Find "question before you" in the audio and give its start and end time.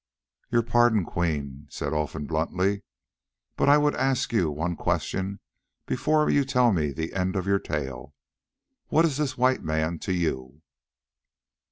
4.75-6.43